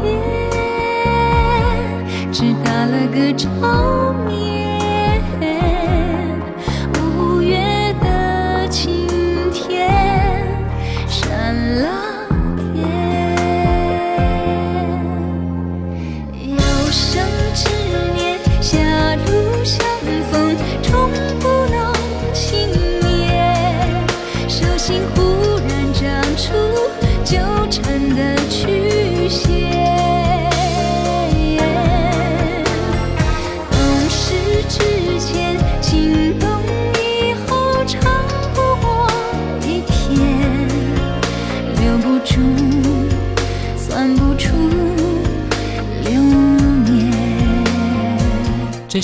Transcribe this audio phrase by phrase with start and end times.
[0.00, 0.18] 别，
[2.32, 4.63] 只打了个照面。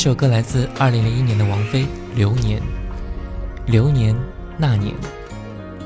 [0.02, 1.82] 这首歌来自2001年的王菲
[2.14, 2.58] 《流年》，
[3.70, 4.16] 流年
[4.56, 4.94] 那年，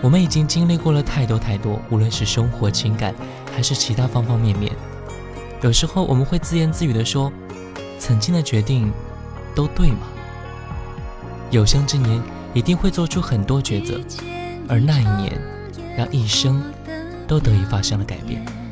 [0.01, 3.13] 我们已经经历过了太多太多，无论是生活、情感，
[3.53, 4.71] 还是其他方方面面。
[5.63, 7.31] 有时候我们会自言自语地说
[7.99, 8.89] ：“曾经的决定，
[9.53, 10.07] 都对吗？”
[11.51, 12.23] 有生之年
[12.53, 14.01] 一定会做出很多抉择，
[14.69, 15.33] 而那一年，
[15.99, 16.63] 让一生
[17.27, 18.64] 都得以发生了改变。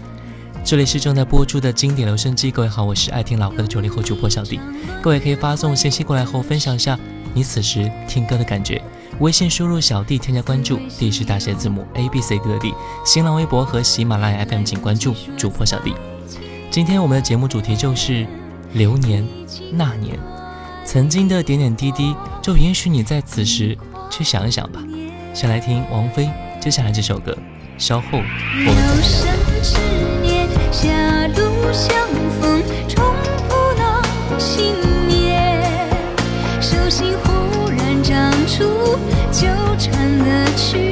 [0.65, 4.61] 这里是正在播出的经典留声机，各位好，我是爱听老歌的九零后主播小弟，
[5.03, 6.97] 各位可以发送信息过来和我分享一下
[7.35, 8.81] 你此时听歌的感觉。
[9.19, 12.73] 微信输入小弟添加关注，D 是大写字母 A B C D 的 D。
[13.05, 15.95] 新浪微博和喜马拉雅 FM 请关注主播小弟。
[16.71, 18.25] 今天我们的节目主题就是
[18.75, 19.27] 流年
[19.73, 20.17] 那年，
[20.85, 23.77] 曾经的点点滴滴，就允许你在此时
[24.09, 24.81] 去想一想吧。
[25.35, 26.31] 先来听王菲
[26.61, 27.37] 接下来这首歌，
[27.77, 30.02] 稍后我们再来聊聊。
[31.73, 31.89] 相
[32.41, 33.03] 逢，终
[33.49, 34.75] 不能幸
[35.07, 35.91] 免。
[36.61, 38.65] 手心忽然长出
[39.33, 39.47] 纠
[39.79, 40.92] 缠的曲。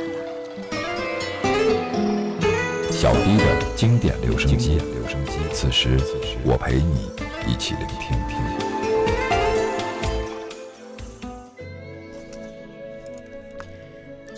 [2.91, 4.79] 小 D 的经典留声机。
[5.55, 5.97] 此时，
[6.45, 7.09] 我陪你
[7.51, 8.68] 一起聆听。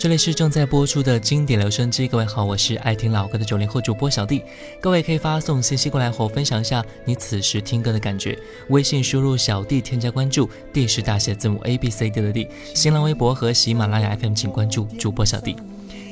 [0.01, 4.41] 这里是正在播出的经典留声机，各位好，我是爱听老歌的九零后主播小弟，
[4.79, 8.35] 各位可以发送信息过来和我分享一下你此时听歌的感觉。
[8.69, 12.47] 微信输入小弟添加关注，D 是大写字母 A B C D 的 D。
[12.73, 15.55] 新浪微博和喜马拉雅 FM 请关注主播小弟。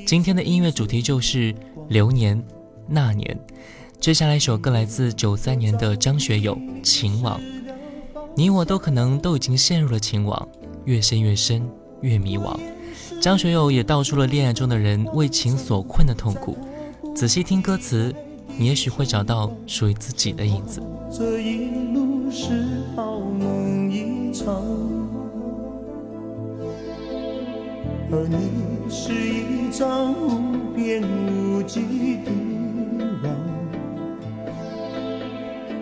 [0.05, 1.55] 今天的音乐主题就是
[1.87, 2.39] 流年
[2.87, 3.35] 那年，
[3.99, 7.41] 接下来一首歌来自九三年的张学友《情网》，
[8.35, 10.47] 你我都可能都已经陷入了情网，
[10.85, 11.67] 越陷越深，
[12.01, 12.55] 越迷惘。
[13.21, 16.57] 张学友也道出了恋爱中的人为情所困的痛苦
[17.13, 18.15] 仔细听歌词
[18.57, 20.81] 你也许会找到属于自己的影子
[21.11, 22.49] 这一路是
[22.95, 24.55] 好梦一场
[28.09, 31.81] 而你是一张无边无际
[32.25, 32.31] 的
[33.21, 33.35] 网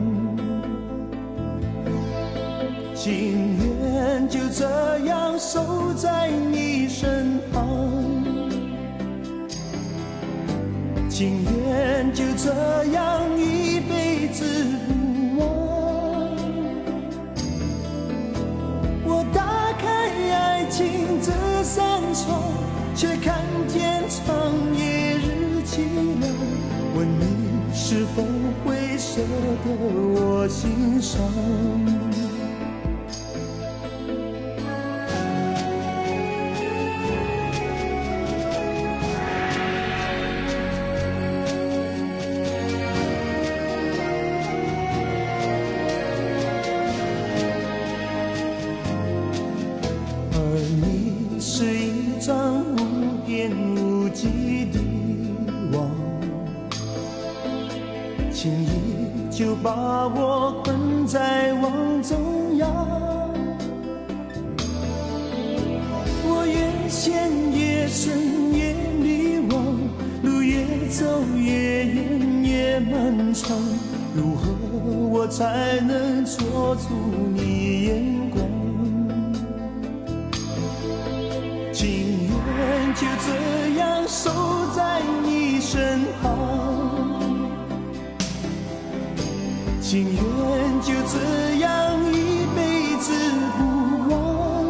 [2.96, 4.70] 情愿就这
[5.08, 7.66] 样守在你身旁，
[11.10, 12.54] 情愿就这
[12.92, 14.97] 样一辈子。
[22.98, 25.84] 却看见长夜日凄
[26.20, 26.36] 冷，
[26.96, 28.24] 问你是否
[28.66, 29.22] 会舍
[29.64, 31.24] 得我心伤。
[89.90, 93.14] 情愿就这样一辈子
[93.58, 94.66] 不忘。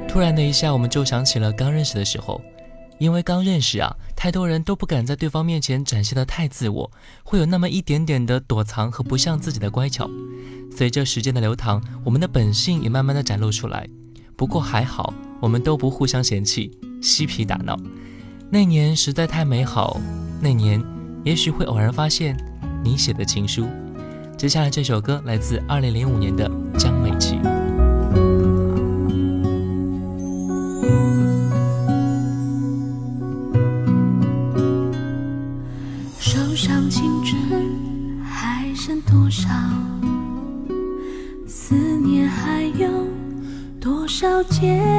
[0.09, 2.41] 突然的一下，我们就想起了刚认识的时候，
[2.97, 6.89] 因为刚认识啊，太多人都不敢在对方面前展现的太自我，
[7.23, 10.09] 会有那么一点点的躲藏和不像自己的乖巧。
[10.75, 13.87] 随着时间的流淌，我们的本性也慢慢的展露出来。
[14.35, 16.71] 不过还好，我们都不互相嫌弃，
[17.03, 17.77] 嬉皮打闹。
[18.49, 20.01] 那年实在太美好，
[20.41, 20.83] 那年
[21.23, 22.35] 也许会偶然发现
[22.83, 23.67] 你写的情书。
[24.35, 26.49] 接下来这首歌来自2005年的
[26.79, 27.39] 江美琪。
[44.51, 44.98] 结。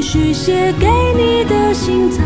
[0.00, 2.22] 续写给你的信早。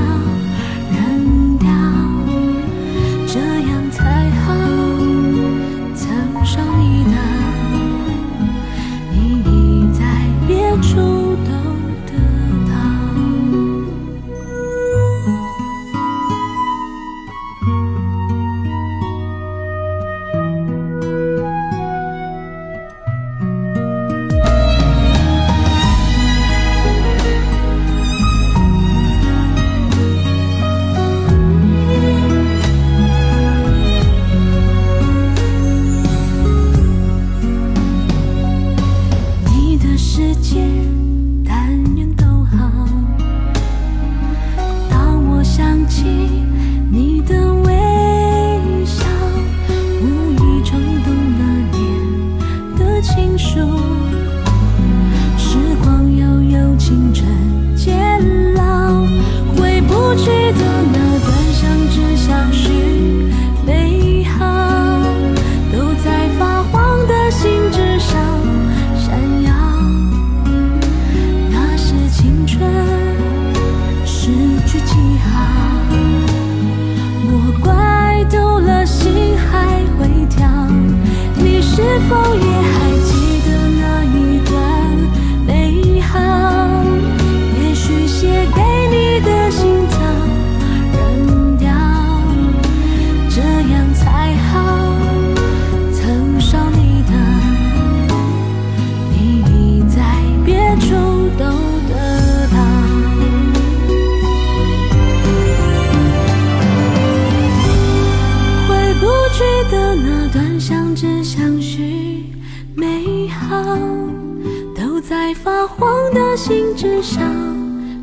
[116.47, 117.25] 心之上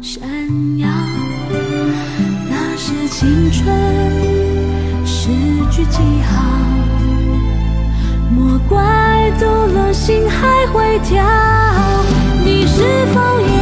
[0.01, 0.23] 闪
[0.79, 0.87] 耀，
[2.49, 3.71] 那是青春
[5.05, 5.29] 诗
[5.69, 6.43] 句记号。
[8.35, 11.23] 莫怪读了心还会跳，
[12.43, 12.81] 你是
[13.13, 13.60] 否也？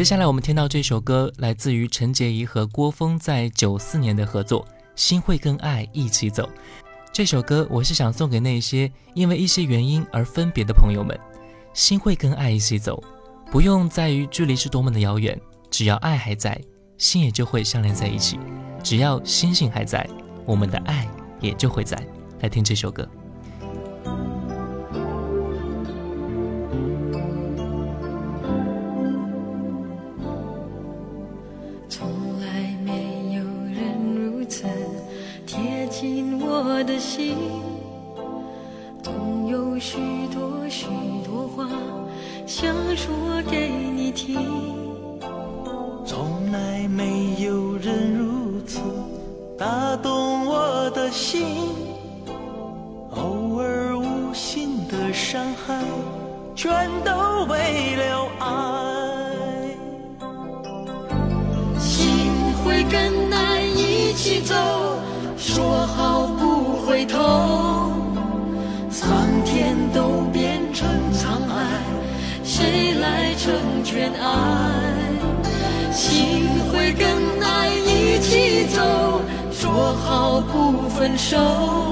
[0.00, 4.64] 接下来我们听到这首歌，来自于陈洁仪和郭峰在九四年的合作
[4.96, 6.44] 《心会跟爱一起走》。
[7.12, 11.14] 这首歌我是想送给那些因为一些原因而分别的朋友们。
[11.74, 13.04] 心会跟爱一起走，
[13.52, 15.38] 不用在于距离是多么的遥远，
[15.70, 16.58] 只要爱还在，
[16.96, 18.36] 心也就会相连在一起；
[18.82, 20.08] 只要星星还在，
[20.46, 21.06] 我们的爱
[21.42, 22.02] 也就会在。
[22.40, 23.06] 来听这首歌。
[81.20, 81.89] 手。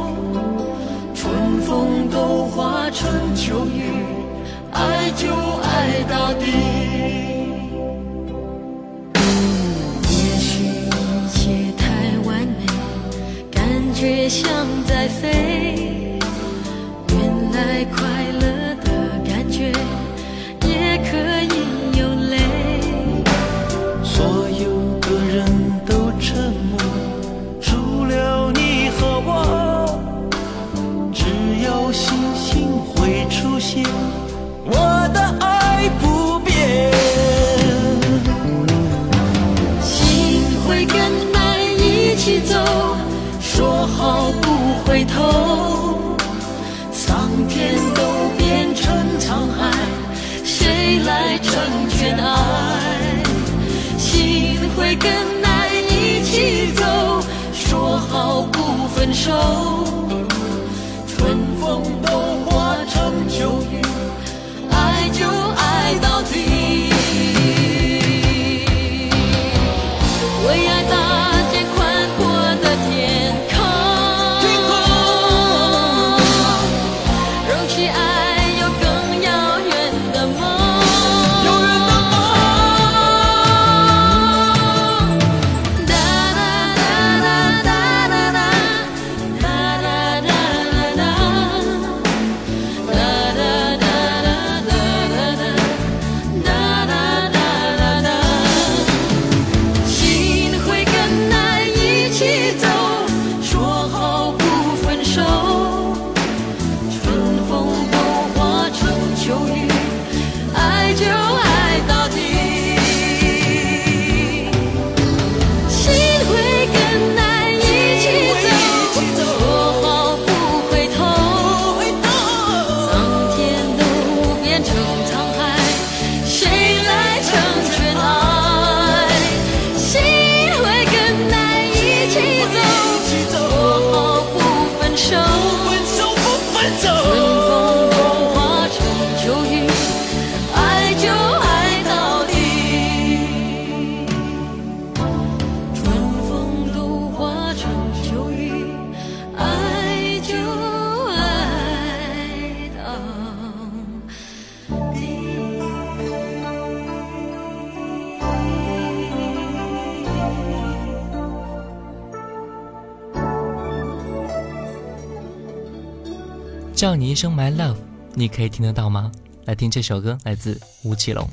[168.28, 169.10] 可以听得到吗？
[169.46, 171.28] 来听这首歌，来自吴奇隆。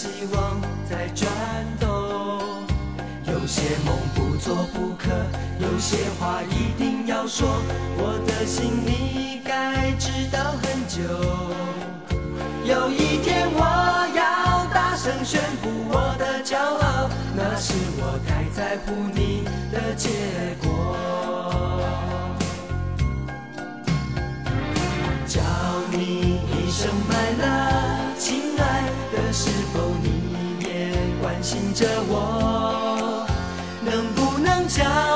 [0.00, 0.58] 希望
[0.88, 1.28] 在转
[1.78, 1.86] 动，
[3.26, 5.10] 有些梦不做不可，
[5.58, 7.46] 有些话一定要说。
[7.98, 11.04] 我的心你该知道很久。
[12.64, 13.60] 有一天我
[14.14, 20.96] 要大声宣布我的骄傲，那是我太在乎你的结果。
[25.26, 25.42] 叫
[25.92, 26.88] 你一声。
[31.52, 33.26] 信着我，
[33.84, 35.09] 能不能将？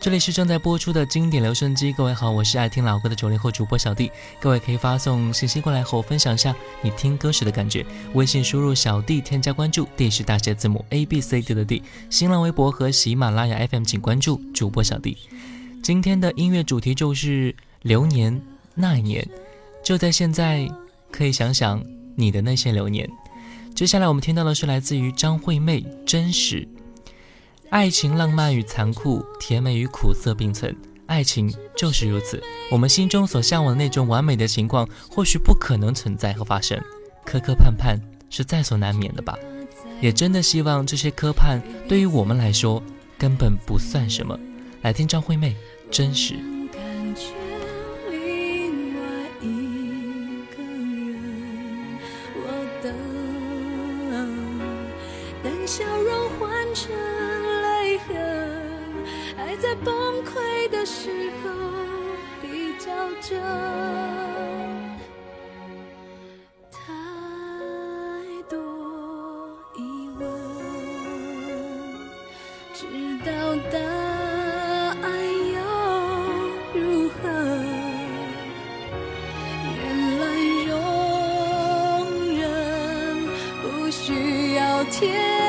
[0.00, 4.10] 这里是正在播出的经典留声机，各位好，我是爱听老歌的九零后主播小弟，
[4.40, 7.84] 各位可以发送信息过来和我分享一下你听歌时的感觉。
[8.14, 11.82] 微信输入小弟添加关注，D 是大写字母 A B C D 的 D。
[12.08, 15.18] 新浪微博和喜马拉雅 FM 请关注主播小弟。
[15.82, 18.40] 今天的音乐主题就是流年
[18.74, 19.22] 那一年，
[19.84, 20.66] 就在现在，
[21.10, 21.84] 可以想想
[22.14, 23.06] 你的那些流年。
[23.74, 26.66] 接下来我们听到的是来自于张惠妹，真实。
[27.70, 30.76] 爱情浪漫与残酷，甜美与苦涩并存。
[31.06, 36.80] 爱情就是如此，我们心中所向往的那种完美的情况，或许不可能存在和发生。
[37.24, 37.96] 磕磕绊绊
[38.28, 39.36] 是在所难免的吧，
[40.00, 42.82] 也真的希望这些磕绊对于我们来说
[43.16, 44.36] 根本不算什么。
[44.82, 45.54] 来听张惠妹，
[45.92, 46.59] 真实。
[72.82, 72.86] 知
[73.18, 73.32] 道
[73.70, 75.60] 答案又
[76.80, 77.28] 如何？
[79.68, 80.64] 原来
[82.08, 83.22] 容忍
[83.60, 85.39] 不需要天。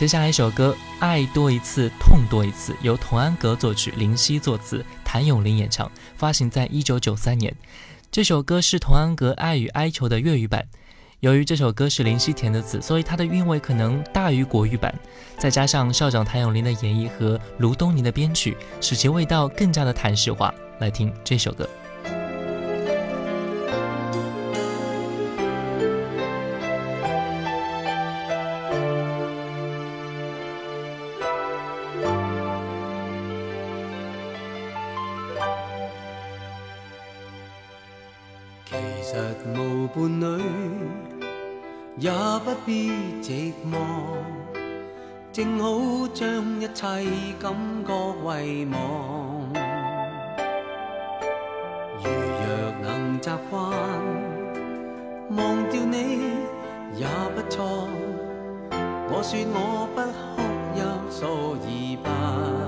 [0.00, 7.54] 接下来一首歌《爱多一次痛多一次》，由童安格作曲，林夕作词，谭咏麟演唱，发行在一九九三年。
[8.10, 10.66] 这首歌是童安格《爱与哀求》的粤语版。
[11.18, 14.94] 由于这首歌是林夕填的词，所以它的韵味可能大于国语版。
[15.36, 20.50] 再加上校长谭咏麟的演绎和卢东尼的编曲，使其味道更加的谭式化。
[20.78, 21.68] 来听这首歌。
[38.72, 39.16] 其实
[39.52, 40.44] 无伴侣
[41.98, 42.08] 也
[42.44, 44.14] 不必寂寞，
[45.32, 46.26] 正好将
[46.60, 46.84] 一切
[47.40, 47.52] 感
[47.84, 49.52] 觉遗忘。
[52.00, 53.72] 如若能习惯
[55.30, 56.38] 忘掉你
[56.96, 57.64] 也不错，
[59.10, 62.59] 我说我不哭泣，所以吧。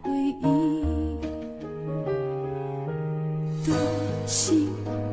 [0.02, 0.10] 回
[0.42, 1.20] 应。
[3.64, 3.72] 多
[4.26, 4.70] 心，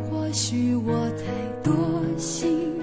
[0.10, 1.72] 或许我太多
[2.18, 2.82] 心。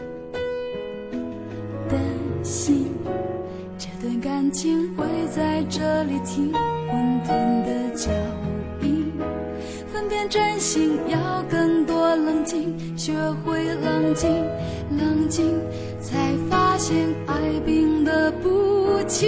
[1.88, 1.98] 担
[2.44, 2.86] 心，
[3.76, 6.52] 这段感情会在这里停。
[6.52, 8.12] 混沌的脚
[8.82, 9.12] 印，
[9.92, 13.12] 分辨真心要更多冷静，学
[13.44, 14.32] 会冷静。
[14.90, 15.60] 冷静，
[16.00, 16.96] 才发现
[17.26, 19.26] 爱病得不轻。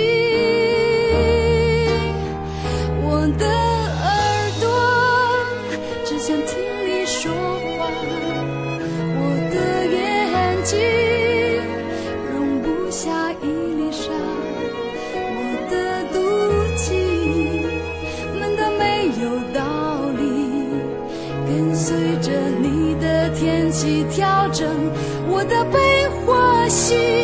[25.38, 25.78] 我的悲
[26.26, 27.17] 或喜。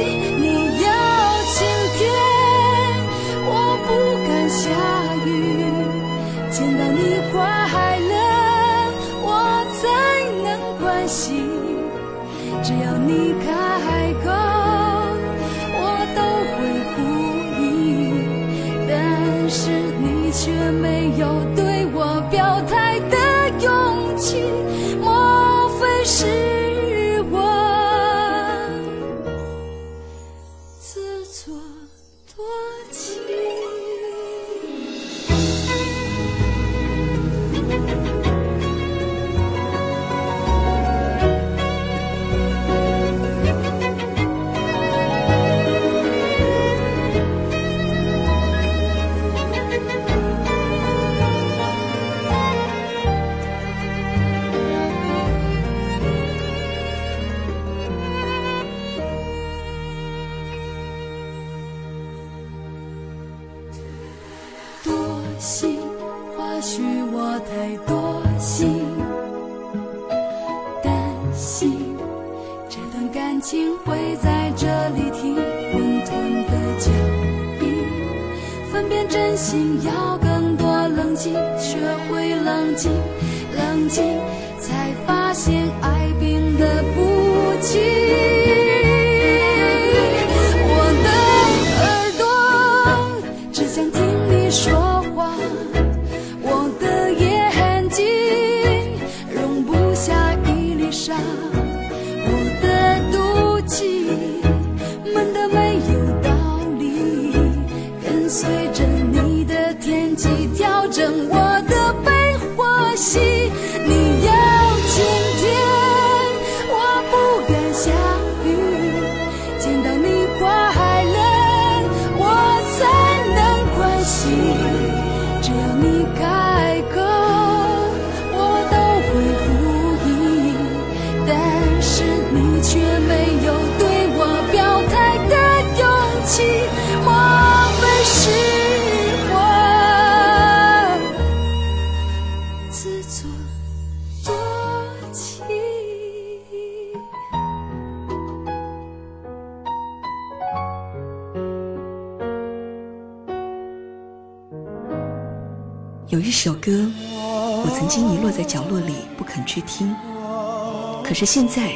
[161.14, 161.70] 是现在，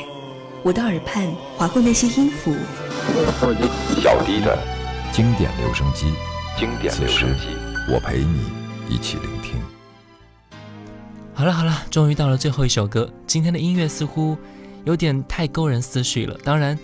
[0.64, 2.52] 我的耳畔划过那些音符。
[4.02, 4.58] 小低的
[5.12, 6.12] 经典留声机，
[6.58, 7.46] 经典留声机，
[7.88, 8.40] 我陪你
[8.88, 9.52] 一起聆听。
[11.34, 13.08] 好了好了，终于到了最后一首歌。
[13.28, 14.36] 今天的音乐似乎
[14.84, 16.36] 有点太勾人思绪了。
[16.42, 16.76] 当然，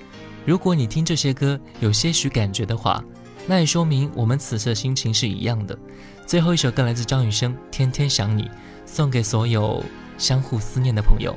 [0.46, 3.02] 如果你听这些歌有些许感觉的话，
[3.48, 5.76] 那也说明我们此次的心情是一样的。
[6.24, 8.44] 最后一首歌来自张雨生，《天天想你》，
[8.86, 9.82] 送给所有
[10.18, 11.34] 相互思念的朋友。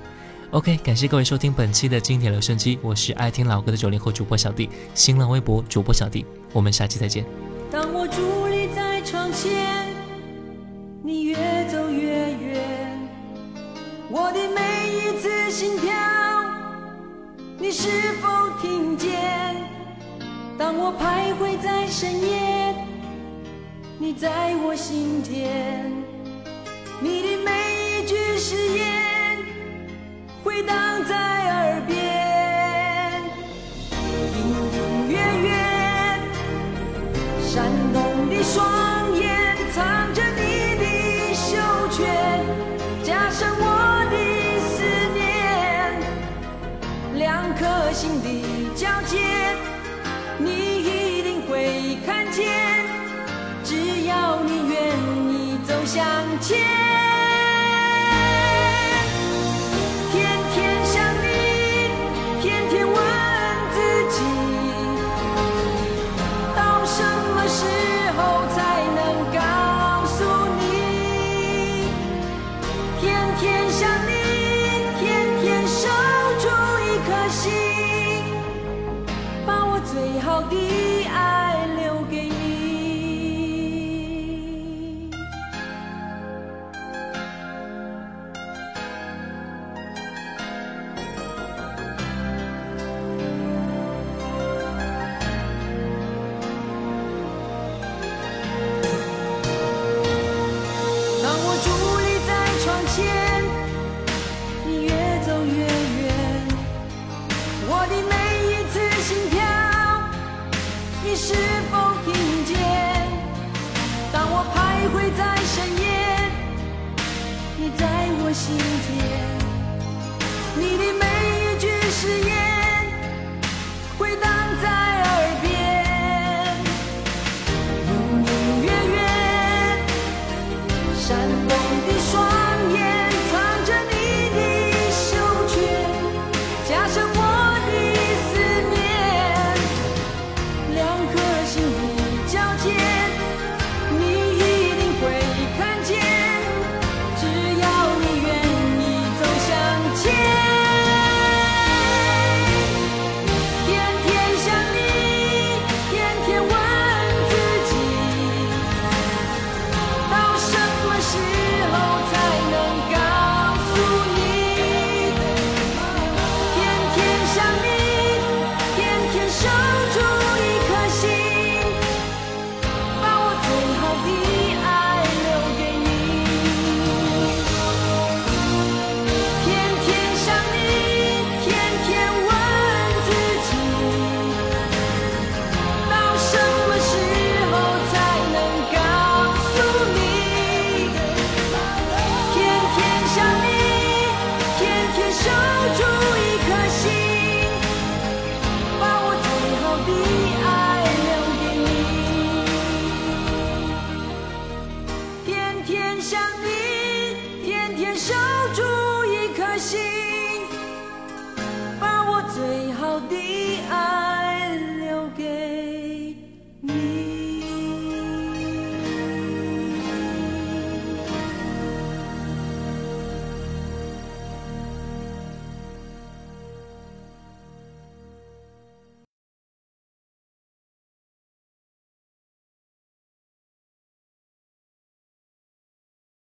[0.52, 7.26] ok 感谢各位收听本期的经典留声机我是爱听老歌的九零后主播小弟新浪微博主播小弟我们下期再见
[7.70, 9.52] 当我伫立在窗前
[11.04, 11.36] 你越
[11.70, 12.98] 走越远
[14.10, 15.94] 我的每一次心跳
[17.60, 17.90] 你是
[18.22, 18.30] 否
[18.62, 19.12] 听见
[20.58, 22.74] 当我徘徊在深夜
[24.00, 25.92] 你在我心田
[27.02, 29.17] 你的每一句誓言
[30.48, 33.22] 回荡在耳边，
[33.92, 35.52] 隐隐约约，
[37.44, 38.87] 闪动的双。